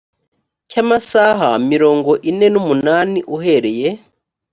cy 0.69 0.77
amasaha 0.83 1.49
mirongo 1.71 2.11
ine 2.29 2.47
n 2.53 2.55
umunani 2.61 3.19
uhereye 3.35 3.87